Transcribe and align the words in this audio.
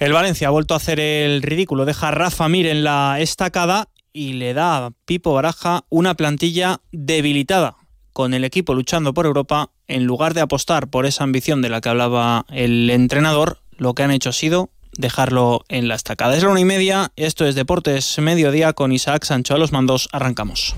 El 0.00 0.14
Valencia 0.14 0.48
ha 0.48 0.50
vuelto 0.50 0.72
a 0.72 0.78
hacer 0.78 0.98
el 0.98 1.42
ridículo, 1.42 1.84
deja 1.84 2.08
a 2.08 2.10
Rafa 2.10 2.48
Mir 2.48 2.66
en 2.66 2.84
la 2.84 3.20
estacada 3.20 3.90
y 4.14 4.32
le 4.32 4.54
da 4.54 4.86
a 4.86 4.90
Pipo 5.04 5.34
Baraja 5.34 5.84
una 5.90 6.14
plantilla 6.14 6.80
debilitada, 6.90 7.76
con 8.14 8.32
el 8.32 8.44
equipo 8.44 8.72
luchando 8.72 9.12
por 9.12 9.26
Europa, 9.26 9.72
en 9.88 10.04
lugar 10.04 10.32
de 10.32 10.40
apostar 10.40 10.88
por 10.88 11.04
esa 11.04 11.24
ambición 11.24 11.60
de 11.60 11.68
la 11.68 11.82
que 11.82 11.90
hablaba 11.90 12.46
el 12.48 12.88
entrenador, 12.88 13.58
lo 13.76 13.94
que 13.94 14.02
han 14.02 14.10
hecho 14.10 14.30
ha 14.30 14.32
sido 14.32 14.70
dejarlo 14.92 15.64
en 15.68 15.86
la 15.86 15.96
estacada. 15.96 16.34
Es 16.34 16.44
la 16.44 16.48
una 16.48 16.60
y 16.60 16.64
media, 16.64 17.12
esto 17.16 17.44
es 17.44 17.54
Deportes 17.54 18.18
Mediodía 18.20 18.72
con 18.72 18.92
Isaac 18.92 19.24
Sancho 19.24 19.54
a 19.54 19.58
los 19.58 19.70
mandos, 19.70 20.08
arrancamos. 20.12 20.76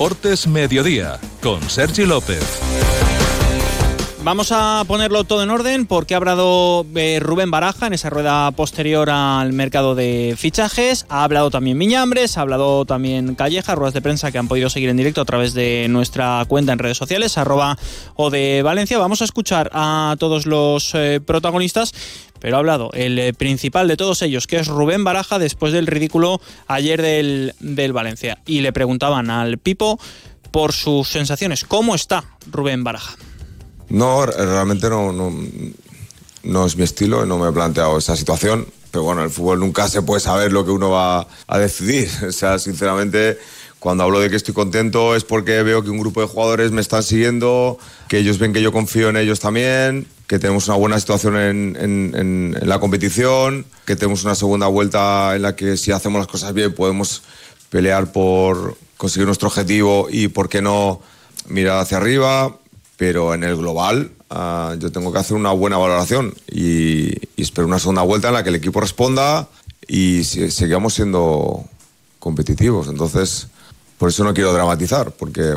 Deportes 0.00 0.46
Mediodía 0.46 1.20
con 1.42 1.60
Sergi 1.68 2.06
López. 2.06 2.40
Vamos 4.22 4.52
a 4.52 4.84
ponerlo 4.86 5.24
todo 5.24 5.42
en 5.42 5.48
orden 5.48 5.86
porque 5.86 6.12
ha 6.12 6.18
hablado 6.18 6.84
eh, 6.94 7.20
Rubén 7.22 7.50
Baraja 7.50 7.86
en 7.86 7.94
esa 7.94 8.10
rueda 8.10 8.50
posterior 8.50 9.08
al 9.08 9.54
mercado 9.54 9.94
de 9.94 10.34
fichajes. 10.36 11.06
Ha 11.08 11.24
hablado 11.24 11.50
también 11.50 11.78
Miñambres, 11.78 12.36
ha 12.36 12.42
hablado 12.42 12.84
también 12.84 13.34
Calleja, 13.34 13.74
ruedas 13.74 13.94
de 13.94 14.02
prensa 14.02 14.30
que 14.30 14.36
han 14.36 14.46
podido 14.46 14.68
seguir 14.68 14.90
en 14.90 14.98
directo 14.98 15.22
a 15.22 15.24
través 15.24 15.54
de 15.54 15.86
nuestra 15.88 16.44
cuenta 16.48 16.74
en 16.74 16.78
redes 16.78 16.98
sociales, 16.98 17.38
arroba 17.38 17.78
o 18.14 18.28
de 18.28 18.60
Valencia. 18.62 18.98
Vamos 18.98 19.22
a 19.22 19.24
escuchar 19.24 19.70
a 19.72 20.14
todos 20.18 20.44
los 20.44 20.94
eh, 20.94 21.20
protagonistas 21.24 21.94
pero 22.40 22.56
ha 22.56 22.58
hablado 22.58 22.90
el 22.94 23.18
eh, 23.18 23.34
principal 23.34 23.86
de 23.86 23.98
todos 23.98 24.22
ellos, 24.22 24.46
que 24.46 24.56
es 24.56 24.66
Rubén 24.66 25.04
Baraja, 25.04 25.38
después 25.38 25.74
del 25.74 25.86
ridículo 25.86 26.40
ayer 26.68 27.02
del, 27.02 27.54
del 27.60 27.92
Valencia. 27.92 28.38
Y 28.46 28.60
le 28.60 28.72
preguntaban 28.72 29.28
al 29.28 29.58
Pipo 29.58 30.00
por 30.50 30.72
sus 30.72 31.08
sensaciones. 31.08 31.64
¿Cómo 31.64 31.94
está 31.94 32.24
Rubén 32.50 32.82
Baraja? 32.82 33.16
No, 33.90 34.24
realmente 34.24 34.88
no, 34.88 35.12
no, 35.12 35.32
no 36.44 36.66
es 36.66 36.76
mi 36.76 36.84
estilo, 36.84 37.26
no 37.26 37.38
me 37.38 37.48
he 37.48 37.52
planteado 37.52 37.98
esa 37.98 38.16
situación. 38.16 38.66
Pero 38.90 39.04
bueno, 39.04 39.22
el 39.22 39.30
fútbol 39.30 39.60
nunca 39.60 39.88
se 39.88 40.02
puede 40.02 40.20
saber 40.20 40.52
lo 40.52 40.64
que 40.64 40.70
uno 40.70 40.90
va 40.90 41.26
a 41.46 41.58
decidir. 41.58 42.08
O 42.28 42.32
sea, 42.32 42.58
sinceramente, 42.58 43.38
cuando 43.78 44.04
hablo 44.04 44.20
de 44.20 44.30
que 44.30 44.36
estoy 44.36 44.54
contento 44.54 45.14
es 45.14 45.24
porque 45.24 45.62
veo 45.62 45.82
que 45.82 45.90
un 45.90 45.98
grupo 45.98 46.20
de 46.20 46.26
jugadores 46.26 46.70
me 46.70 46.80
están 46.80 47.02
siguiendo, 47.02 47.78
que 48.08 48.18
ellos 48.18 48.38
ven 48.38 48.52
que 48.52 48.62
yo 48.62 48.72
confío 48.72 49.08
en 49.08 49.16
ellos 49.16 49.40
también, 49.40 50.06
que 50.26 50.38
tenemos 50.38 50.68
una 50.68 50.76
buena 50.76 51.00
situación 51.00 51.36
en, 51.36 51.76
en, 51.80 52.14
en, 52.14 52.68
la 52.68 52.78
competición, 52.78 53.64
que 53.86 53.96
tenemos 53.96 54.24
una 54.24 54.34
segunda 54.34 54.66
vuelta 54.66 55.34
en 55.34 55.42
la 55.42 55.56
que 55.56 55.76
si 55.76 55.92
hacemos 55.92 56.18
las 56.20 56.28
cosas 56.28 56.52
bien 56.52 56.74
podemos 56.74 57.22
pelear 57.70 58.12
por 58.12 58.76
conseguir 58.96 59.26
nuestro 59.26 59.48
objetivo 59.48 60.08
y, 60.10 60.28
por 60.28 60.48
qué 60.48 60.60
no, 60.60 61.00
mirar 61.48 61.78
hacia 61.78 61.96
arriba. 61.96 62.56
Pero 63.00 63.32
en 63.32 63.44
el 63.44 63.56
global 63.56 64.10
uh, 64.28 64.74
yo 64.78 64.92
tengo 64.92 65.10
que 65.10 65.18
hacer 65.18 65.34
una 65.34 65.52
buena 65.52 65.78
valoración 65.78 66.34
y, 66.52 67.14
espero 67.40 67.66
una 67.66 67.78
segunda 67.78 68.02
vuelta 68.02 68.28
en 68.28 68.34
la 68.34 68.42
que 68.42 68.50
el 68.50 68.56
equipo 68.56 68.78
responda 68.78 69.48
y 69.88 70.22
si, 70.24 70.50
sigamos 70.50 70.92
siendo 70.92 71.64
competitivos. 72.18 72.88
Entonces, 72.88 73.46
por 73.96 74.10
eso 74.10 74.22
no 74.22 74.34
quiero 74.34 74.52
dramatizar, 74.52 75.12
porque 75.12 75.54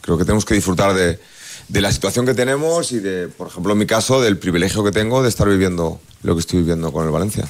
creo 0.00 0.18
que 0.18 0.24
tenemos 0.24 0.44
que 0.44 0.54
disfrutar 0.54 0.92
de, 0.94 1.20
de 1.68 1.80
la 1.80 1.92
situación 1.92 2.26
que 2.26 2.34
tenemos 2.34 2.90
y 2.90 2.98
de, 2.98 3.28
por 3.28 3.46
ejemplo, 3.46 3.72
en 3.72 3.78
mi 3.78 3.86
caso, 3.86 4.20
del 4.20 4.36
privilegio 4.36 4.82
que 4.82 4.90
tengo 4.90 5.22
de 5.22 5.28
estar 5.28 5.48
viviendo 5.48 6.00
lo 6.24 6.34
que 6.34 6.40
estoy 6.40 6.58
viviendo 6.58 6.92
con 6.92 7.06
el 7.06 7.12
Valencia 7.12 7.48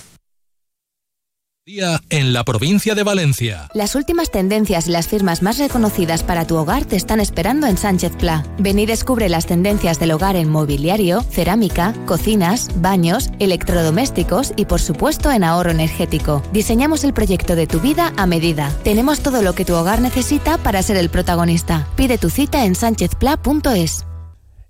en 2.10 2.32
la 2.32 2.42
provincia 2.44 2.94
de 2.94 3.02
Valencia. 3.02 3.68
Las 3.74 3.94
últimas 3.94 4.30
tendencias 4.30 4.88
y 4.88 4.90
las 4.90 5.06
firmas 5.06 5.42
más 5.42 5.58
reconocidas 5.58 6.22
para 6.22 6.46
tu 6.46 6.56
hogar 6.56 6.84
te 6.84 6.96
están 6.96 7.20
esperando 7.20 7.66
en 7.66 7.76
Sánchez 7.76 8.12
Pla. 8.18 8.44
Ven 8.58 8.78
y 8.78 8.86
descubre 8.86 9.28
las 9.28 9.46
tendencias 9.46 10.00
del 10.00 10.10
hogar 10.12 10.36
en 10.36 10.48
mobiliario, 10.48 11.22
cerámica, 11.22 11.94
cocinas, 12.06 12.70
baños, 12.80 13.30
electrodomésticos 13.38 14.52
y 14.56 14.64
por 14.64 14.80
supuesto 14.80 15.30
en 15.30 15.44
ahorro 15.44 15.70
energético. 15.70 16.42
Diseñamos 16.52 17.04
el 17.04 17.12
proyecto 17.12 17.54
de 17.54 17.66
tu 17.66 17.78
vida 17.78 18.12
a 18.16 18.26
medida. 18.26 18.72
Tenemos 18.82 19.20
todo 19.20 19.42
lo 19.42 19.54
que 19.54 19.64
tu 19.64 19.74
hogar 19.74 20.00
necesita 20.00 20.58
para 20.58 20.82
ser 20.82 20.96
el 20.96 21.08
protagonista. 21.08 21.86
Pide 21.94 22.18
tu 22.18 22.30
cita 22.30 22.64
en 22.64 22.74
sánchezpla.es. 22.74 24.09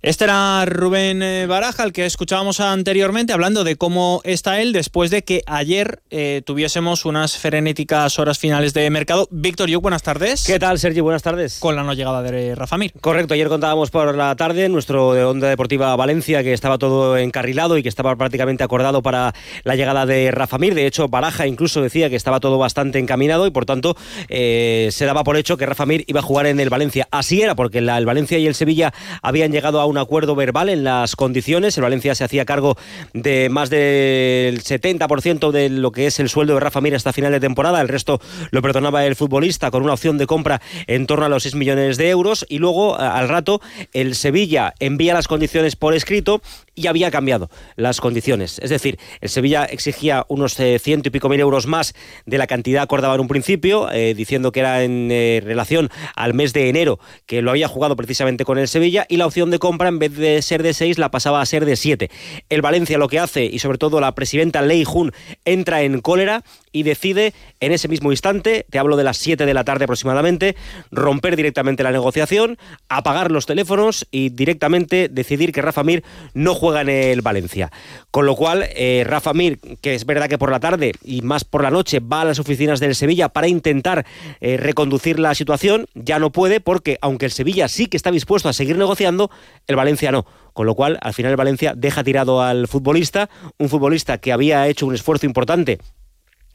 Este 0.03 0.23
era 0.23 0.65
Rubén 0.65 1.21
eh, 1.21 1.45
Baraja, 1.45 1.83
el 1.83 1.93
que 1.93 2.07
escuchábamos 2.07 2.59
anteriormente, 2.59 3.33
hablando 3.33 3.63
de 3.63 3.75
cómo 3.75 4.21
está 4.23 4.59
él 4.59 4.73
después 4.73 5.11
de 5.11 5.23
que 5.23 5.43
ayer 5.45 6.01
eh, 6.09 6.41
tuviésemos 6.43 7.05
unas 7.05 7.37
frenéticas 7.37 8.17
horas 8.17 8.39
finales 8.39 8.73
de 8.73 8.89
mercado. 8.89 9.27
Víctor 9.29 9.69
Yuk, 9.69 9.83
buenas 9.83 10.01
tardes. 10.01 10.43
¿Qué 10.43 10.57
tal, 10.57 10.79
Sergi? 10.79 11.01
Buenas 11.01 11.21
tardes. 11.21 11.59
Con 11.59 11.75
la 11.75 11.83
no 11.83 11.93
llegada 11.93 12.23
de 12.23 12.55
Rafa 12.55 12.79
Mir. 12.79 12.93
Correcto, 12.99 13.35
ayer 13.35 13.47
contábamos 13.47 13.91
por 13.91 14.15
la 14.15 14.35
tarde 14.35 14.69
nuestro 14.69 15.13
de 15.13 15.23
Onda 15.23 15.47
Deportiva 15.47 15.95
Valencia 15.95 16.41
que 16.41 16.53
estaba 16.53 16.79
todo 16.79 17.15
encarrilado 17.15 17.77
y 17.77 17.83
que 17.83 17.89
estaba 17.89 18.15
prácticamente 18.15 18.63
acordado 18.63 19.03
para 19.03 19.35
la 19.65 19.75
llegada 19.75 20.07
de 20.07 20.31
Rafa 20.31 20.57
Mir. 20.57 20.73
De 20.73 20.87
hecho, 20.87 21.09
Baraja 21.09 21.45
incluso 21.45 21.79
decía 21.79 22.09
que 22.09 22.15
estaba 22.15 22.39
todo 22.39 22.57
bastante 22.57 22.97
encaminado 22.97 23.45
y 23.45 23.51
por 23.51 23.67
tanto 23.67 23.95
eh, 24.29 24.89
se 24.91 25.05
daba 25.05 25.23
por 25.23 25.37
hecho 25.37 25.57
que 25.57 25.67
Rafa 25.67 25.85
Mir 25.85 26.05
iba 26.07 26.21
a 26.21 26.23
jugar 26.23 26.47
en 26.47 26.59
el 26.59 26.71
Valencia. 26.71 27.07
Así 27.11 27.43
era, 27.43 27.53
porque 27.53 27.81
la, 27.81 27.99
el 27.99 28.07
Valencia 28.07 28.39
y 28.39 28.47
el 28.47 28.55
Sevilla 28.55 28.91
habían 29.21 29.51
llegado 29.51 29.79
a 29.79 29.90
un 29.91 29.97
acuerdo 29.97 30.35
verbal 30.35 30.69
en 30.69 30.83
las 30.83 31.15
condiciones. 31.15 31.77
El 31.77 31.83
Valencia 31.83 32.15
se 32.15 32.23
hacía 32.23 32.45
cargo 32.45 32.77
de 33.13 33.49
más 33.49 33.69
del 33.69 34.63
70% 34.63 35.51
de 35.51 35.69
lo 35.69 35.91
que 35.91 36.07
es 36.07 36.19
el 36.19 36.29
sueldo 36.29 36.55
de 36.55 36.59
Rafa 36.61 36.81
Mir 36.81 36.95
hasta 36.95 37.13
final 37.13 37.31
de 37.31 37.39
temporada. 37.39 37.81
El 37.81 37.89
resto 37.89 38.19
lo 38.51 38.61
perdonaba 38.61 39.05
el 39.05 39.15
futbolista 39.15 39.69
con 39.69 39.83
una 39.83 39.93
opción 39.93 40.17
de 40.17 40.25
compra 40.25 40.61
en 40.87 41.05
torno 41.05 41.25
a 41.25 41.29
los 41.29 41.43
6 41.43 41.55
millones 41.55 41.97
de 41.97 42.09
euros. 42.09 42.45
Y 42.49 42.57
luego, 42.57 42.97
al 42.97 43.29
rato, 43.29 43.61
el 43.93 44.15
Sevilla 44.15 44.73
envía 44.79 45.13
las 45.13 45.27
condiciones 45.27 45.75
por 45.75 45.93
escrito 45.93 46.41
y 46.73 46.87
había 46.87 47.11
cambiado 47.11 47.49
las 47.75 47.99
condiciones. 47.99 48.59
Es 48.59 48.69
decir, 48.69 48.97
el 49.19 49.29
Sevilla 49.29 49.65
exigía 49.65 50.25
unos 50.29 50.59
eh, 50.59 50.79
ciento 50.79 51.09
y 51.09 51.11
pico 51.11 51.29
mil 51.29 51.39
euros 51.39 51.67
más 51.67 51.93
de 52.25 52.37
la 52.37 52.47
cantidad 52.47 52.83
acordada 52.83 53.15
en 53.15 53.21
un 53.21 53.27
principio, 53.27 53.91
eh, 53.91 54.13
diciendo 54.13 54.51
que 54.51 54.61
era 54.61 54.83
en 54.83 55.09
eh, 55.11 55.41
relación 55.43 55.89
al 56.15 56.33
mes 56.33 56.53
de 56.53 56.69
enero 56.69 56.99
que 57.25 57.41
lo 57.41 57.51
había 57.51 57.67
jugado 57.67 57.95
precisamente 57.95 58.45
con 58.45 58.57
el 58.57 58.67
Sevilla 58.67 59.05
y 59.09 59.17
la 59.17 59.25
opción 59.25 59.51
de 59.51 59.59
compra 59.59 59.80
en 59.89 59.99
vez 59.99 60.15
de 60.15 60.41
ser 60.41 60.63
de 60.63 60.73
seis 60.73 60.97
la 60.97 61.11
pasaba 61.11 61.41
a 61.41 61.45
ser 61.45 61.65
de 61.65 61.75
siete. 61.75 62.09
El 62.49 62.61
Valencia 62.61 62.97
lo 62.97 63.07
que 63.07 63.19
hace 63.19 63.45
y 63.45 63.59
sobre 63.59 63.77
todo 63.77 63.99
la 63.99 64.15
presidenta 64.15 64.61
Lei 64.61 64.83
Jun 64.83 65.11
entra 65.45 65.81
en 65.81 66.01
cólera 66.01 66.43
y 66.71 66.83
decide 66.83 67.33
en 67.59 67.71
ese 67.71 67.87
mismo 67.87 68.11
instante, 68.11 68.65
te 68.69 68.79
hablo 68.79 68.95
de 68.95 69.03
las 69.03 69.17
7 69.17 69.45
de 69.45 69.53
la 69.53 69.63
tarde 69.63 69.85
aproximadamente, 69.85 70.55
romper 70.89 71.35
directamente 71.35 71.83
la 71.83 71.91
negociación, 71.91 72.57
apagar 72.89 73.31
los 73.31 73.45
teléfonos 73.45 74.07
y 74.11 74.29
directamente 74.29 75.09
decidir 75.09 75.51
que 75.51 75.61
Rafa 75.61 75.83
Mir 75.83 76.03
no 76.33 76.55
juega 76.55 76.81
en 76.81 76.89
el 76.89 77.21
Valencia. 77.21 77.71
Con 78.09 78.25
lo 78.25 78.35
cual, 78.35 78.65
eh, 78.75 79.03
Rafa 79.05 79.33
Mir, 79.33 79.59
que 79.81 79.95
es 79.95 80.05
verdad 80.05 80.29
que 80.29 80.37
por 80.37 80.51
la 80.51 80.59
tarde 80.59 80.93
y 81.03 81.21
más 81.21 81.43
por 81.43 81.63
la 81.63 81.71
noche 81.71 81.99
va 81.99 82.21
a 82.21 82.25
las 82.25 82.39
oficinas 82.39 82.79
del 82.79 82.95
Sevilla 82.95 83.29
para 83.29 83.47
intentar 83.47 84.05
eh, 84.39 84.57
reconducir 84.57 85.19
la 85.19 85.35
situación, 85.35 85.87
ya 85.93 86.19
no 86.19 86.31
puede 86.31 86.59
porque 86.59 86.97
aunque 87.01 87.25
el 87.25 87.31
Sevilla 87.31 87.67
sí 87.67 87.87
que 87.87 87.97
está 87.97 88.11
dispuesto 88.11 88.49
a 88.49 88.53
seguir 88.53 88.77
negociando, 88.77 89.29
el 89.71 89.75
Valencia 89.75 90.11
no. 90.11 90.25
Con 90.53 90.65
lo 90.65 90.75
cual, 90.75 90.99
al 91.01 91.13
final 91.13 91.31
el 91.31 91.37
Valencia 91.37 91.73
deja 91.75 92.03
tirado 92.03 92.41
al 92.41 92.67
futbolista, 92.67 93.29
un 93.57 93.69
futbolista 93.69 94.17
que 94.19 94.31
había 94.31 94.67
hecho 94.67 94.85
un 94.85 94.93
esfuerzo 94.93 95.25
importante 95.25 95.79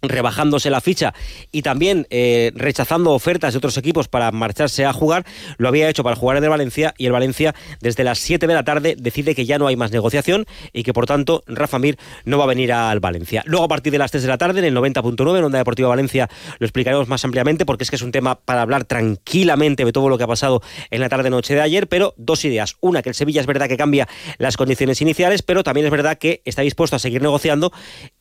rebajándose 0.09 0.71
la 0.71 0.81
ficha 0.81 1.15
y 1.53 1.62
también 1.62 2.06
eh, 2.11 2.53
rechazando 2.55 3.12
ofertas 3.12 3.55
de 3.55 3.59
otros 3.59 3.77
equipos 3.77 4.09
para 4.09 4.31
marcharse 4.33 4.84
a 4.84 4.93
jugar, 4.93 5.25
lo 5.59 5.69
había 5.69 5.89
hecho 5.89 6.05
para 6.05 6.17
jugar 6.17 6.37
en 6.37 6.44
el 6.44 6.50
Valencia 6.50 6.94
y 6.99 7.06
el 7.06 7.12
Valencia 7.12 7.55
desde 7.81 8.05
las 8.05 8.19
7 8.19 8.47
de 8.47 8.55
la 8.55 8.65
tarde 8.65 8.97
decide 8.99 9.34
que 9.34 9.47
ya 9.47 9.59
no 9.59 9.67
hay 9.67 9.77
más 9.77 9.93
negociación 9.93 10.47
y 10.72 10.83
que 10.83 10.93
por 10.93 11.06
tanto 11.06 11.43
Rafa 11.47 11.78
Mir 11.78 11.99
no 12.25 12.39
va 12.39 12.44
a 12.44 12.49
venir 12.49 12.72
al 12.72 13.00
Valencia. 13.00 13.43
Luego 13.47 13.65
a 13.65 13.69
partir 13.69 13.93
de 13.93 13.99
las 13.99 14.11
3 14.11 14.22
de 14.22 14.28
la 14.28 14.39
tarde 14.39 14.61
en 14.61 14.65
el 14.65 14.77
90.9 14.77 15.39
en 15.39 15.44
Onda 15.44 15.59
Deportiva 15.59 15.89
Valencia 15.89 16.28
lo 16.59 16.67
explicaremos 16.67 17.09
más 17.09 17.25
ampliamente 17.25 17.67
porque 17.67 17.85
es 17.85 17.91
que 17.91 17.97
es 17.97 18.02
un 18.02 18.12
tema 18.12 18.37
para 18.37 18.62
hablar 18.62 18.85
tranquilamente 18.85 19.85
de 19.85 19.93
todo 19.93 20.09
lo 20.09 20.19
que 20.19 20.25
ha 20.25 20.29
pasado 20.29 20.62
en 20.91 21.00
la 21.00 21.09
tarde 21.09 21.31
noche 21.31 21.55
de 21.55 21.61
ayer, 21.61 21.88
pero 21.88 22.14
dos 22.17 22.44
ideas. 22.44 22.76
Una, 22.81 23.02
que 23.02 23.11
el 23.11 23.14
Sevilla 23.14 23.41
es 23.41 23.47
verdad 23.47 23.69
que 23.69 23.76
cambia 23.76 24.09
las 24.38 24.56
condiciones 24.56 25.00
iniciales, 25.00 25.43
pero 25.43 25.62
también 25.62 25.87
es 25.87 25.91
verdad 25.93 26.19
que 26.19 26.43
está 26.44 26.62
dispuesto 26.62 26.97
a 26.97 26.99
seguir 26.99 27.23
negociando 27.23 27.73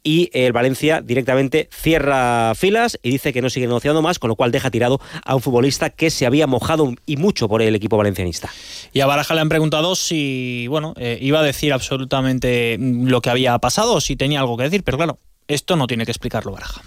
y 0.06 0.30
el 0.34 0.54
Valencia 0.54 1.02
directamente 1.02 1.68
cierra 1.74 2.54
filas 2.56 2.98
y 3.02 3.10
dice 3.10 3.34
que 3.34 3.42
no 3.42 3.50
sigue 3.50 3.66
negociando 3.66 4.04
más, 4.04 4.19
con 4.19 4.30
lo 4.30 4.36
cual 4.36 4.52
deja 4.52 4.69
tirado 4.69 5.02
a 5.25 5.36
un 5.36 5.42
futbolista 5.42 5.90
que 5.90 6.12
se 6.12 6.28
había 6.28 6.48
mojado 6.48 6.94
y 7.07 7.18
mucho 7.18 7.50
por 7.50 7.63
el 7.63 7.75
equipo 7.75 7.98
valencianista. 7.98 8.50
Y 8.94 9.02
a 9.02 9.07
Baraja 9.07 9.34
le 9.34 9.42
han 9.42 9.50
preguntado 9.50 9.96
si, 9.96 10.68
bueno, 10.68 10.94
eh, 10.98 11.18
iba 11.19 11.40
a 11.40 11.44
decir 11.44 11.74
absolutamente 11.74 12.78
lo 12.80 13.19
que 13.22 13.31
había 13.31 13.57
pasado 13.57 13.96
o 13.96 14.02
si 14.02 14.16
tenía 14.16 14.40
algo 14.40 14.56
que 14.56 14.63
decir, 14.63 14.84
pero 14.84 14.98
claro, 14.98 15.18
esto 15.48 15.75
no 15.75 15.88
tiene 15.88 16.06
que 16.06 16.12
explicarlo 16.12 16.52
Baraja. 16.52 16.81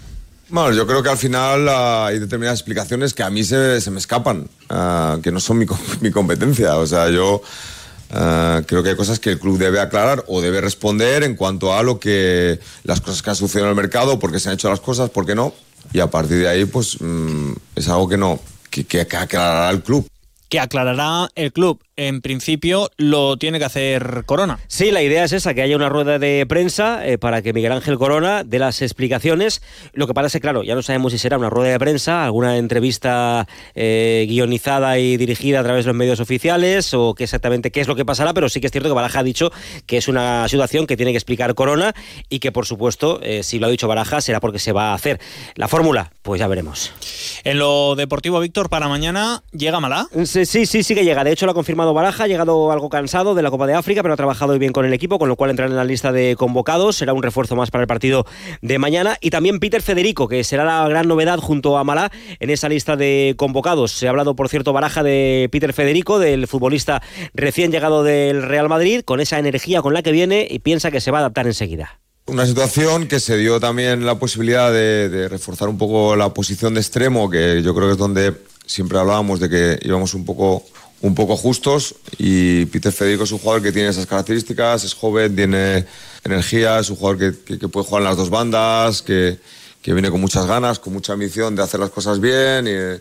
Bueno, 0.47 0.73
yo 0.73 0.87
creo 0.87 1.03
que 1.03 1.09
al 1.09 1.17
final 1.17 1.67
uh, 1.67 2.05
hay 2.05 2.19
determinadas 2.19 2.59
explicaciones 2.59 3.13
que 3.13 3.21
a 3.21 3.29
mí 3.29 3.43
se, 3.43 3.81
se 3.81 3.91
me 3.91 3.99
escapan, 3.99 4.49
uh, 4.71 5.21
que 5.21 5.31
no 5.31 5.39
son 5.39 5.59
mi, 5.59 5.65
mi, 6.01 6.09
competencia. 6.09 6.77
O 6.77 6.87
sea, 6.87 7.09
yo 7.09 7.41
uh, 8.11 8.63
creo 8.65 8.83
que 8.83 8.89
hay 8.89 8.95
cosas 8.95 9.19
que 9.19 9.31
el 9.31 9.39
club 9.39 9.57
debe 9.57 9.79
aclarar 9.79 10.23
o 10.27 10.41
debe 10.41 10.61
responder 10.61 11.23
en 11.23 11.35
cuanto 11.35 11.73
a 11.73 11.83
lo 11.83 11.99
que 11.99 12.59
las 12.83 13.01
cosas 13.01 13.21
que 13.21 13.29
han 13.29 13.35
sucedido 13.35 13.65
en 13.65 13.71
el 13.71 13.75
mercado, 13.75 14.19
por 14.19 14.31
qué 14.31 14.39
se 14.39 14.49
han 14.49 14.55
hecho 14.55 14.69
las 14.69 14.81
cosas, 14.81 15.09
por 15.09 15.25
qué 15.25 15.35
no. 15.35 15.53
y 15.93 15.99
a 15.99 16.07
partir 16.07 16.37
de 16.37 16.47
ahí 16.47 16.65
pues 16.65 16.99
mm, 16.99 17.53
es 17.75 17.87
algo 17.87 18.07
que 18.07 18.17
no 18.17 18.39
que, 18.69 18.85
que 18.85 19.01
aclarará 19.01 19.69
el 19.71 19.81
club 19.81 20.07
que 20.49 20.59
aclarará 20.59 21.29
el 21.35 21.53
club. 21.53 21.79
En 21.99 22.21
principio 22.21 22.89
lo 22.95 23.35
tiene 23.35 23.59
que 23.59 23.65
hacer 23.65 24.23
Corona. 24.25 24.57
Sí, 24.67 24.89
la 24.89 25.03
idea 25.03 25.25
es 25.25 25.33
esa, 25.33 25.53
que 25.53 25.61
haya 25.61 25.75
una 25.75 25.89
rueda 25.89 26.17
de 26.17 26.45
prensa 26.47 27.05
eh, 27.05 27.17
para 27.17 27.41
que 27.41 27.51
Miguel 27.51 27.73
Ángel 27.73 27.97
Corona 27.97 28.45
dé 28.45 28.57
las 28.57 28.81
explicaciones. 28.81 29.61
Lo 29.91 30.07
que 30.07 30.13
parece, 30.13 30.39
claro, 30.39 30.63
ya 30.63 30.75
no 30.75 30.81
sabemos 30.81 31.11
si 31.11 31.17
será 31.17 31.37
una 31.37 31.49
rueda 31.49 31.71
de 31.73 31.79
prensa, 31.79 32.23
alguna 32.23 32.57
entrevista 32.57 33.47
eh, 33.75 34.25
guionizada 34.29 34.97
y 34.97 35.17
dirigida 35.17 35.59
a 35.59 35.63
través 35.63 35.83
de 35.83 35.89
los 35.89 35.97
medios 35.97 36.21
oficiales 36.21 36.93
o 36.93 37.13
qué 37.15 37.25
exactamente 37.25 37.69
qué 37.69 37.81
es 37.81 37.87
lo 37.89 37.97
que 37.97 38.05
pasará, 38.05 38.33
pero 38.33 38.47
sí 38.47 38.61
que 38.61 38.67
es 38.67 38.71
cierto 38.71 38.87
que 38.87 38.95
Baraja 38.95 39.19
ha 39.19 39.23
dicho 39.23 39.51
que 39.85 39.97
es 39.97 40.07
una 40.07 40.47
situación 40.47 40.87
que 40.87 40.95
tiene 40.95 41.11
que 41.11 41.17
explicar 41.17 41.53
Corona 41.53 41.93
y 42.29 42.39
que, 42.39 42.53
por 42.53 42.65
supuesto, 42.65 43.19
eh, 43.21 43.43
si 43.43 43.59
lo 43.59 43.67
ha 43.67 43.69
dicho 43.69 43.89
Baraja, 43.89 44.21
será 44.21 44.39
porque 44.39 44.59
se 44.59 44.71
va 44.71 44.91
a 44.91 44.93
hacer. 44.93 45.19
La 45.55 45.67
fórmula, 45.67 46.13
pues 46.21 46.39
ya 46.39 46.47
veremos. 46.47 46.93
En 47.43 47.59
lo 47.59 47.95
deportivo, 47.95 48.39
Víctor, 48.39 48.69
para 48.69 48.87
mañana 48.87 49.43
llega 49.51 49.81
Malá. 49.81 50.07
Sí, 50.23 50.45
Sí, 50.45 50.65
sí, 50.65 50.81
sí 50.83 50.95
que 50.95 51.03
llega. 51.03 51.25
De 51.25 51.33
hecho, 51.33 51.45
lo 51.45 51.51
ha 51.51 51.55
confirmado 51.55 51.88
Baraja. 51.93 52.23
Ha 52.23 52.27
llegado 52.27 52.71
algo 52.71 52.89
cansado 52.89 53.35
de 53.35 53.41
la 53.41 53.51
Copa 53.51 53.67
de 53.67 53.73
África, 53.73 54.01
pero 54.01 54.13
ha 54.13 54.17
trabajado 54.17 54.57
bien 54.57 54.71
con 54.71 54.85
el 54.85 54.93
equipo, 54.93 55.19
con 55.19 55.29
lo 55.29 55.35
cual 55.35 55.51
entrará 55.51 55.69
en 55.69 55.75
la 55.75 55.83
lista 55.83 56.11
de 56.11 56.35
convocados. 56.37 56.97
Será 56.97 57.13
un 57.13 57.23
refuerzo 57.23 57.55
más 57.55 57.71
para 57.71 57.83
el 57.83 57.87
partido 57.87 58.25
de 58.61 58.79
mañana. 58.79 59.17
Y 59.21 59.29
también 59.29 59.59
Peter 59.59 59.81
Federico, 59.81 60.27
que 60.27 60.43
será 60.43 60.65
la 60.65 60.87
gran 60.87 61.07
novedad 61.07 61.39
junto 61.39 61.77
a 61.77 61.83
Malá 61.83 62.11
en 62.39 62.49
esa 62.49 62.69
lista 62.69 62.95
de 62.95 63.35
convocados. 63.37 63.91
Se 63.91 64.07
ha 64.07 64.09
hablado, 64.09 64.35
por 64.35 64.49
cierto, 64.49 64.73
Baraja 64.73 65.03
de 65.03 65.49
Peter 65.51 65.73
Federico, 65.73 66.19
del 66.19 66.47
futbolista 66.47 67.01
recién 67.33 67.71
llegado 67.71 68.03
del 68.03 68.43
Real 68.43 68.69
Madrid, 68.69 69.01
con 69.01 69.19
esa 69.19 69.39
energía 69.39 69.81
con 69.81 69.93
la 69.93 70.01
que 70.01 70.11
viene 70.11 70.47
y 70.49 70.59
piensa 70.59 70.91
que 70.91 71.01
se 71.01 71.11
va 71.11 71.19
a 71.19 71.21
adaptar 71.21 71.47
enseguida. 71.47 71.99
Una 72.27 72.45
situación 72.45 73.07
que 73.07 73.19
se 73.19 73.37
dio 73.37 73.59
también 73.59 74.05
la 74.05 74.19
posibilidad 74.19 74.71
de, 74.71 75.09
de, 75.09 75.27
reforzar 75.27 75.67
un 75.67 75.79
poco 75.79 76.15
la 76.15 76.31
posición 76.31 76.75
de 76.75 76.79
extremo, 76.79 77.27
que 77.27 77.63
yo 77.63 77.73
creo 77.73 77.87
que 77.87 77.93
es 77.93 77.97
donde 77.97 78.33
siempre 78.69 78.99
hablábamos 78.99 79.39
de 79.39 79.49
que 79.49 79.79
íbamos 79.81 80.13
un 80.13 80.25
poco, 80.25 80.63
un 81.01 81.15
poco 81.15 81.37
justos 81.37 81.95
y 82.17 82.65
Peter 82.65 82.91
Federico 82.91 83.23
es 83.23 83.31
un 83.31 83.39
jugador 83.39 83.63
que 83.63 83.71
tiene 83.71 83.89
esas 83.89 84.05
características, 84.05 84.83
es 84.83 84.93
joven, 84.93 85.35
tiene 85.35 85.85
energía, 86.23 86.79
es 86.79 86.89
un 86.89 86.97
jugador 86.97 87.33
que, 87.45 87.67
puede 87.67 87.85
jugar 87.85 88.01
en 88.01 88.09
las 88.09 88.17
dos 88.17 88.29
bandas, 88.29 89.01
que, 89.01 89.39
que, 89.81 89.93
viene 89.93 90.11
con 90.11 90.19
muchas 90.19 90.45
ganas, 90.45 90.79
con 90.79 90.93
mucha 90.93 91.13
ambición 91.13 91.55
de 91.55 91.63
hacer 91.63 91.79
las 91.79 91.89
cosas 91.89 92.19
bien 92.19 92.67
y 92.67 92.71
eh, 92.71 92.99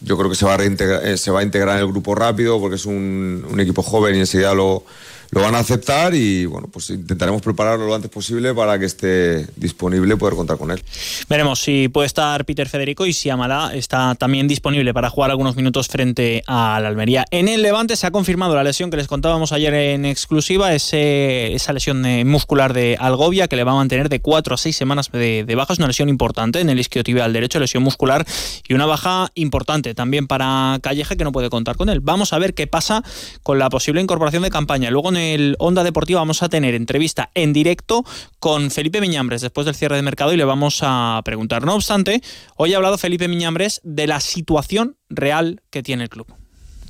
yo 0.00 0.18
creo 0.18 0.28
que 0.28 0.36
se 0.36 0.44
va 0.44 0.54
a, 0.54 0.62
eh, 0.62 1.16
se 1.16 1.30
va 1.30 1.40
a 1.40 1.42
integrar 1.42 1.76
en 1.76 1.84
el 1.84 1.88
grupo 1.88 2.14
rápido 2.14 2.60
porque 2.60 2.76
es 2.76 2.84
un, 2.84 3.46
un 3.48 3.60
equipo 3.60 3.82
joven 3.82 4.14
y 4.16 4.18
enseguida 4.18 4.54
lo 4.54 4.84
lo 5.32 5.40
van 5.40 5.54
a 5.54 5.60
aceptar 5.60 6.14
y 6.14 6.44
bueno, 6.44 6.68
pues 6.70 6.90
intentaremos 6.90 7.40
prepararlo 7.40 7.86
lo 7.86 7.94
antes 7.94 8.10
posible 8.10 8.52
para 8.52 8.78
que 8.78 8.84
esté 8.84 9.46
disponible 9.56 10.18
poder 10.18 10.34
contar 10.34 10.58
con 10.58 10.70
él. 10.70 10.82
Veremos 11.26 11.58
si 11.58 11.88
puede 11.88 12.06
estar 12.06 12.44
Peter 12.44 12.68
Federico 12.68 13.06
y 13.06 13.14
si 13.14 13.30
Amala 13.30 13.72
está 13.74 14.14
también 14.14 14.46
disponible 14.46 14.92
para 14.92 15.08
jugar 15.08 15.30
algunos 15.30 15.56
minutos 15.56 15.88
frente 15.88 16.42
al 16.46 16.84
Almería. 16.84 17.24
En 17.30 17.48
el 17.48 17.62
Levante 17.62 17.96
se 17.96 18.06
ha 18.06 18.10
confirmado 18.10 18.54
la 18.54 18.62
lesión 18.62 18.90
que 18.90 18.98
les 18.98 19.06
contábamos 19.06 19.52
ayer 19.52 19.72
en 19.72 20.04
exclusiva, 20.04 20.74
ese, 20.74 21.54
esa 21.54 21.72
lesión 21.72 22.02
muscular 22.28 22.74
de 22.74 22.98
Algovia 23.00 23.48
que 23.48 23.56
le 23.56 23.64
va 23.64 23.72
a 23.72 23.76
mantener 23.76 24.10
de 24.10 24.20
4 24.20 24.54
a 24.54 24.58
6 24.58 24.76
semanas 24.76 25.10
de, 25.10 25.44
de 25.46 25.54
baja. 25.54 25.72
Es 25.72 25.78
una 25.78 25.88
lesión 25.88 26.10
importante 26.10 26.60
en 26.60 26.68
el 26.68 26.78
isquiotibial 26.78 27.32
derecho, 27.32 27.58
lesión 27.58 27.82
muscular 27.82 28.26
y 28.68 28.74
una 28.74 28.84
baja 28.84 29.30
importante 29.34 29.94
también 29.94 30.26
para 30.26 30.78
Calleja 30.82 31.16
que 31.16 31.24
no 31.24 31.32
puede 31.32 31.48
contar 31.48 31.76
con 31.78 31.88
él. 31.88 32.00
Vamos 32.00 32.34
a 32.34 32.38
ver 32.38 32.52
qué 32.52 32.66
pasa 32.66 33.02
con 33.42 33.58
la 33.58 33.70
posible 33.70 34.02
incorporación 34.02 34.42
de 34.42 34.50
campaña. 34.50 34.90
Luego 34.90 35.08
en 35.08 35.21
el 35.22 35.56
Onda 35.58 35.84
Deportiva 35.84 36.20
vamos 36.20 36.42
a 36.42 36.48
tener 36.48 36.74
entrevista 36.74 37.30
en 37.34 37.52
directo 37.52 38.04
con 38.38 38.70
Felipe 38.70 39.00
Miñambres 39.00 39.40
después 39.40 39.64
del 39.64 39.74
cierre 39.74 39.96
de 39.96 40.02
mercado 40.02 40.32
y 40.32 40.36
le 40.36 40.44
vamos 40.44 40.80
a 40.82 41.20
preguntar. 41.24 41.64
No 41.64 41.74
obstante, 41.74 42.20
hoy 42.56 42.74
ha 42.74 42.76
hablado 42.76 42.98
Felipe 42.98 43.28
Miñambres 43.28 43.80
de 43.84 44.06
la 44.06 44.20
situación 44.20 44.96
real 45.08 45.62
que 45.70 45.82
tiene 45.82 46.04
el 46.04 46.10
club. 46.10 46.26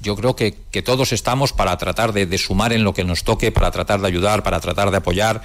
Yo 0.00 0.16
creo 0.16 0.34
que, 0.34 0.56
que 0.72 0.82
todos 0.82 1.12
estamos 1.12 1.52
para 1.52 1.76
tratar 1.76 2.12
de, 2.12 2.26
de, 2.26 2.38
sumar 2.38 2.72
en 2.72 2.82
lo 2.82 2.92
que 2.92 3.04
nos 3.04 3.22
toque, 3.22 3.52
para 3.52 3.70
tratar 3.70 4.00
de 4.00 4.08
ayudar, 4.08 4.42
para 4.42 4.58
tratar 4.58 4.90
de 4.90 4.96
apoyar. 4.96 5.42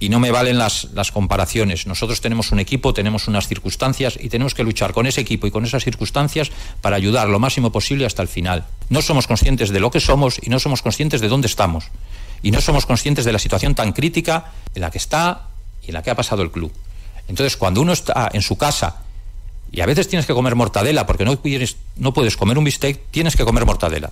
Y 0.00 0.10
no 0.10 0.20
me 0.20 0.30
valen 0.30 0.58
las, 0.58 0.88
las 0.94 1.10
comparaciones. 1.10 1.86
Nosotros 1.86 2.20
tenemos 2.20 2.52
un 2.52 2.60
equipo, 2.60 2.94
tenemos 2.94 3.26
unas 3.26 3.48
circunstancias 3.48 4.18
y 4.20 4.28
tenemos 4.28 4.54
que 4.54 4.62
luchar 4.62 4.92
con 4.92 5.06
ese 5.06 5.20
equipo 5.20 5.46
y 5.46 5.50
con 5.50 5.64
esas 5.64 5.82
circunstancias 5.82 6.50
para 6.80 6.96
ayudar 6.96 7.28
lo 7.28 7.40
máximo 7.40 7.72
posible 7.72 8.06
hasta 8.06 8.22
el 8.22 8.28
final. 8.28 8.66
No 8.90 9.02
somos 9.02 9.26
conscientes 9.26 9.70
de 9.70 9.80
lo 9.80 9.90
que 9.90 10.00
somos 10.00 10.38
y 10.40 10.50
no 10.50 10.60
somos 10.60 10.82
conscientes 10.82 11.20
de 11.20 11.28
dónde 11.28 11.48
estamos. 11.48 11.86
Y 12.42 12.52
no 12.52 12.60
somos 12.60 12.86
conscientes 12.86 13.24
de 13.24 13.32
la 13.32 13.40
situación 13.40 13.74
tan 13.74 13.92
crítica 13.92 14.52
en 14.74 14.82
la 14.82 14.90
que 14.90 14.98
está 14.98 15.48
y 15.82 15.88
en 15.88 15.94
la 15.94 16.02
que 16.02 16.10
ha 16.10 16.14
pasado 16.14 16.42
el 16.42 16.52
club. 16.52 16.72
Entonces, 17.26 17.56
cuando 17.56 17.80
uno 17.80 17.92
está 17.92 18.30
en 18.32 18.42
su 18.42 18.56
casa 18.56 19.02
y 19.70 19.80
a 19.80 19.86
veces 19.86 20.08
tienes 20.08 20.26
que 20.26 20.32
comer 20.32 20.54
mortadela 20.54 21.06
porque 21.06 21.24
no, 21.24 21.40
quieres, 21.40 21.76
no 21.96 22.12
puedes 22.12 22.36
comer 22.36 22.56
un 22.56 22.64
bistec, 22.64 23.00
tienes 23.10 23.36
que 23.36 23.44
comer 23.44 23.66
mortadela. 23.66 24.10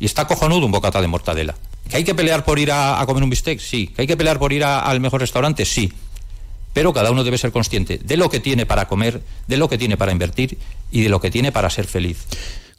Y 0.00 0.06
está 0.06 0.26
cojonudo 0.26 0.64
un 0.64 0.72
bocata 0.72 1.00
de 1.00 1.08
mortadela. 1.08 1.56
¿Que 1.88 1.96
hay 1.96 2.04
que 2.04 2.14
pelear 2.14 2.44
por 2.44 2.58
ir 2.58 2.70
a, 2.72 3.02
comer 3.06 3.22
un 3.22 3.30
bistec? 3.30 3.60
Sí. 3.60 3.88
¿Que 3.88 4.02
hay 4.02 4.06
que 4.06 4.16
pelear 4.16 4.38
por 4.38 4.52
ir 4.52 4.64
al 4.64 5.00
mejor 5.00 5.20
restaurante? 5.20 5.64
Sí. 5.64 5.92
Pero 6.72 6.92
cada 6.92 7.10
uno 7.10 7.24
debe 7.24 7.38
ser 7.38 7.50
consciente 7.50 7.98
de 7.98 8.16
lo 8.16 8.28
que 8.28 8.40
tiene 8.40 8.66
para 8.66 8.86
comer, 8.86 9.22
de 9.46 9.56
lo 9.56 9.68
que 9.68 9.78
tiene 9.78 9.96
para 9.96 10.12
invertir 10.12 10.58
y 10.90 11.02
de 11.02 11.08
lo 11.08 11.20
que 11.20 11.30
tiene 11.30 11.50
para 11.50 11.70
ser 11.70 11.86
feliz. 11.86 12.26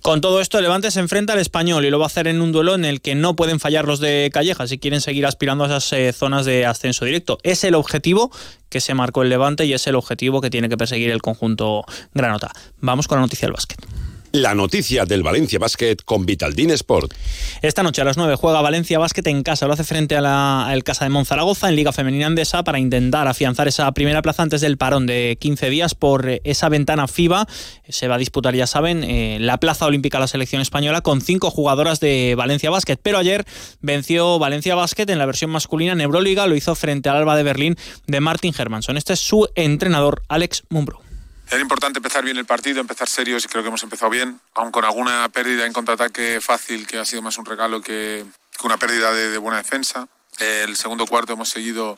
Con 0.02 0.22
todo 0.22 0.40
esto, 0.40 0.62
Levante 0.62 0.92
se 0.92 1.02
enfrenta 1.02 1.34
al 1.34 1.40
español 1.40 1.84
y 1.84 1.90
lo 1.90 2.00
va 2.00 2.06
a 2.06 2.08
hacer 2.08 2.28
en 2.28 2.40
un 2.40 2.54
duelo 2.54 2.74
en 2.74 2.86
el 2.86 3.02
que 3.02 3.16
no 3.16 3.36
pueden 3.36 3.60
fallar 3.60 3.86
los 3.86 4.00
de 4.00 4.30
Calleja 4.32 4.66
si 4.66 4.78
quieren 4.78 5.02
seguir 5.02 5.26
aspirando 5.26 5.66
a 5.66 5.68
esas 5.68 5.92
eh, 5.92 6.14
zonas 6.14 6.46
de 6.46 6.66
ascenso 6.66 7.04
directo. 7.04 7.38
Es 7.44 7.66
el 7.66 7.76
objetivo 7.76 8.32
que 8.70 8.80
se 8.80 8.94
marcó 8.94 9.24
el 9.24 9.30
Levante 9.30 9.66
y 9.66 9.74
es 9.74 9.86
el 9.88 9.96
objetivo 9.96 10.40
que 10.40 10.50
tiene 10.50 10.70
que 10.70 10.78
perseguir 10.78 11.12
el 11.12 11.22
conjunto 11.22 11.84
Granota. 12.14 12.52
Vamos 12.80 13.10
con 13.10 13.18
la 13.18 13.24
noticia 13.24 13.48
del 13.48 13.54
básquet. 13.54 13.86
La 14.32 14.54
noticia 14.54 15.06
del 15.06 15.24
Valencia 15.24 15.58
Basket 15.58 15.96
con 16.06 16.24
Vitaldin 16.24 16.70
Sport. 16.70 17.16
Esta 17.64 17.82
noche 17.82 18.02
a 18.02 18.06
las 18.06 18.16
9 18.16 18.36
juega 18.36 18.62
Valencia 18.62 19.00
Basket 19.00 19.26
en 19.26 19.42
casa. 19.42 19.66
Lo 19.66 19.74
hace 19.74 19.84
frente 19.84 20.16
al 20.16 20.84
Casa 20.84 21.06
de 21.06 21.10
Monzaragoza 21.10 21.68
en 21.68 21.76
Liga 21.76 21.92
Femenina 21.92 22.28
Andesa 22.28 22.64
para 22.64 22.78
intentar 22.78 23.28
afianzar 23.28 23.68
esa 23.68 23.92
primera 23.92 24.22
plaza 24.22 24.44
antes 24.44 24.62
del 24.62 24.78
parón 24.78 25.08
de 25.08 25.36
15 25.40 25.72
días 25.72 25.96
por 25.96 26.30
esa 26.44 26.70
ventana 26.70 27.08
FIBA. 27.08 27.48
Se 27.88 28.08
va 28.08 28.16
a 28.16 28.18
disputar, 28.20 28.54
ya 28.54 28.68
saben, 28.68 29.04
eh, 29.04 29.38
la 29.40 29.60
plaza 29.60 29.88
olímpica 29.88 30.18
a 30.18 30.22
la 30.22 30.28
selección 30.28 30.62
española 30.62 31.02
con 31.02 31.22
cinco 31.22 31.50
jugadoras 31.50 32.00
de 32.00 32.36
Valencia 32.38 32.70
Basket. 32.70 32.98
Pero 33.02 33.18
ayer 33.18 33.46
venció 33.82 34.38
Valencia 34.38 34.76
Basket 34.76 35.10
en 35.10 35.18
la 35.18 35.26
versión 35.26 35.50
masculina 35.50 35.94
en 35.94 36.02
Euroliga. 36.02 36.46
Lo 36.46 36.56
hizo 36.56 36.76
frente 36.76 37.10
al 37.10 37.18
Alba 37.18 37.36
de 37.36 37.42
Berlín 37.42 37.78
de 38.06 38.20
Martin 38.20 38.54
Hermanson. 38.56 38.96
Este 38.96 39.14
es 39.14 39.22
su 39.22 39.50
entrenador, 39.56 40.22
Alex 40.28 40.66
Mumbro. 40.70 41.09
Era 41.52 41.62
importante 41.62 41.98
empezar 41.98 42.24
bien 42.24 42.38
el 42.38 42.46
partido, 42.46 42.80
empezar 42.80 43.10
serios 43.10 43.44
y 43.44 43.48
creo 43.48 43.64
que 43.64 43.70
hemos 43.70 43.82
empezado 43.82 44.12
bien, 44.12 44.40
aun 44.54 44.72
con 44.72 44.86
alguna 44.86 45.28
pérdida 45.30 45.66
en 45.66 45.74
contraataque 45.74 46.40
fácil 46.42 46.86
que 46.86 47.00
ha 47.00 47.06
sido 47.06 47.24
más 47.24 47.40
un 47.40 47.46
regalo 47.46 47.82
que, 47.82 48.24
una 48.64 48.78
pérdida 48.78 49.12
de, 49.12 49.30
de, 49.32 49.38
buena 49.40 49.58
defensa. 49.58 50.08
El 50.38 50.76
segundo 50.76 51.08
cuarto 51.08 51.34
hemos 51.34 51.50
seguido 51.50 51.98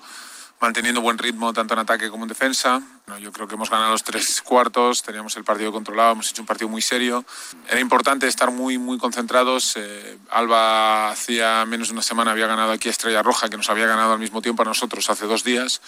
manteniendo 0.62 1.02
buen 1.02 1.18
ritmo 1.18 1.52
tanto 1.54 1.74
en 1.74 1.80
ataque 1.80 2.10
como 2.10 2.24
en 2.24 2.30
defensa. 2.30 2.82
Yo 3.20 3.32
creo 3.34 3.48
que 3.48 3.56
hemos 3.56 3.70
ganado 3.70 3.92
los 3.92 4.04
tres 4.04 4.42
cuartos, 4.42 5.02
teníamos 5.02 5.36
el 5.36 5.44
partido 5.44 5.72
controlado, 5.72 6.14
hemos 6.14 6.30
hecho 6.30 6.44
un 6.44 6.46
partido 6.46 6.70
muy 6.70 6.82
serio. 6.82 7.26
Era 7.68 7.80
importante 7.80 8.28
estar 8.28 8.52
muy, 8.52 8.78
muy 8.78 8.98
concentrados. 9.00 9.74
Eh, 9.76 10.18
Alba 10.30 11.10
hacía 11.10 11.66
menos 11.66 11.90
de 11.90 11.94
una 11.94 12.04
semana 12.04 12.32
había 12.32 12.48
ganado 12.48 12.72
aquí 12.72 12.88
a 12.88 12.92
Estrella 12.92 13.22
Roja, 13.24 13.50
que 13.50 13.58
nos 13.58 13.70
había 13.70 13.88
ganado 13.88 14.14
al 14.14 14.20
mismo 14.20 14.42
tiempo 14.42 14.62
a 14.62 14.66
nosotros 14.66 15.10
hace 15.10 15.26
dos 15.26 15.44
días. 15.44 15.82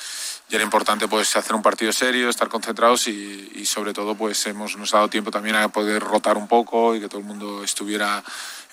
Y 0.49 0.55
era 0.55 0.63
importante 0.63 1.07
pues 1.07 1.35
hacer 1.37 1.55
un 1.55 1.61
partido 1.61 1.93
serio, 1.93 2.29
estar 2.29 2.49
concentrados 2.49 3.07
y, 3.07 3.51
y 3.55 3.65
sobre 3.65 3.93
todo 3.93 4.15
pues 4.15 4.45
hemos 4.47 4.75
nos 4.75 4.93
ha 4.93 4.97
dado 4.97 5.09
tiempo 5.09 5.31
también 5.31 5.55
a 5.55 5.69
poder 5.69 6.03
rotar 6.03 6.35
un 6.35 6.47
poco 6.47 6.95
y 6.95 6.99
que 6.99 7.07
todo 7.07 7.19
el 7.19 7.25
mundo 7.25 7.63
estuviera 7.63 8.23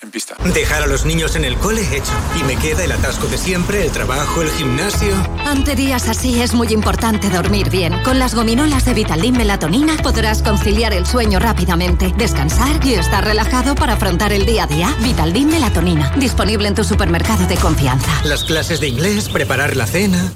en 0.01 0.11
pista. 0.11 0.35
Dejar 0.53 0.83
a 0.83 0.87
los 0.87 1.05
niños 1.05 1.35
en 1.35 1.45
el 1.45 1.57
cole 1.57 1.81
hecho. 1.95 2.11
Y 2.39 2.43
me 2.43 2.55
queda 2.55 2.83
el 2.83 2.91
atasco 2.91 3.27
de 3.27 3.37
siempre, 3.37 3.85
el 3.85 3.91
trabajo, 3.91 4.41
el 4.41 4.49
gimnasio. 4.49 5.15
Ante 5.45 5.75
días 5.75 6.07
así 6.09 6.41
es 6.41 6.53
muy 6.53 6.67
importante 6.69 7.29
dormir 7.29 7.69
bien. 7.69 7.93
Con 8.03 8.19
las 8.19 8.33
gominolas 8.35 8.85
de 8.85 8.93
Vitaldin 8.93 9.37
Melatonina 9.37 9.97
podrás 9.97 10.41
conciliar 10.41 10.93
el 10.93 11.05
sueño 11.05 11.39
rápidamente, 11.39 12.13
descansar 12.17 12.85
y 12.85 12.95
estar 12.95 13.23
relajado 13.23 13.75
para 13.75 13.93
afrontar 13.93 14.33
el 14.33 14.45
día 14.45 14.63
a 14.63 14.67
día. 14.67 14.95
Vitaldin 15.01 15.49
Melatonina. 15.49 16.11
Disponible 16.17 16.67
en 16.67 16.75
tu 16.75 16.83
supermercado 16.83 17.47
de 17.47 17.57
confianza. 17.57 18.11
Las 18.23 18.43
clases 18.43 18.79
de 18.79 18.87
inglés, 18.87 19.29
preparar 19.29 19.75
la 19.75 19.85
cena. 19.85 20.33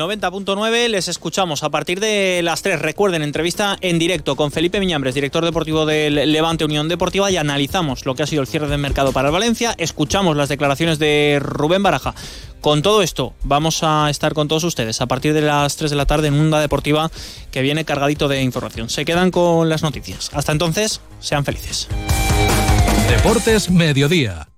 90.9 0.00 0.88
les 0.88 1.08
escuchamos 1.08 1.62
a 1.62 1.68
partir 1.68 2.00
de 2.00 2.40
las 2.42 2.62
3. 2.62 2.80
Recuerden, 2.80 3.22
entrevista 3.22 3.76
en 3.82 3.98
directo 3.98 4.34
con 4.34 4.50
Felipe 4.50 4.80
Miñambres, 4.80 5.14
director 5.14 5.44
deportivo 5.44 5.84
del 5.84 6.32
Levante 6.32 6.64
Unión 6.64 6.88
Deportiva, 6.88 7.30
y 7.30 7.36
analizamos 7.36 8.06
lo 8.06 8.14
que 8.14 8.22
ha 8.22 8.26
sido 8.26 8.40
el 8.40 8.48
cierre 8.48 8.68
del 8.68 8.80
mercado 8.80 9.12
para 9.12 9.30
Valencia. 9.30 9.74
Escuchamos 9.76 10.36
las 10.36 10.48
declaraciones 10.48 10.98
de 10.98 11.38
Rubén 11.42 11.82
Baraja. 11.82 12.14
Con 12.62 12.80
todo 12.80 13.02
esto, 13.02 13.34
vamos 13.42 13.80
a 13.82 14.08
estar 14.08 14.32
con 14.32 14.48
todos 14.48 14.64
ustedes 14.64 15.00
a 15.02 15.06
partir 15.06 15.34
de 15.34 15.42
las 15.42 15.76
3 15.76 15.90
de 15.90 15.96
la 15.96 16.06
tarde 16.06 16.28
en 16.28 16.34
Onda 16.34 16.60
Deportiva, 16.60 17.10
que 17.50 17.60
viene 17.60 17.84
cargadito 17.84 18.26
de 18.26 18.42
información. 18.42 18.88
Se 18.88 19.04
quedan 19.04 19.30
con 19.30 19.68
las 19.68 19.82
noticias. 19.82 20.30
Hasta 20.32 20.52
entonces, 20.52 21.02
sean 21.20 21.44
felices. 21.44 21.88
Deportes 23.10 23.70
Mediodía 23.70 24.48